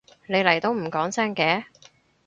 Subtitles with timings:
[0.25, 1.65] 你嚟都唔講聲嘅？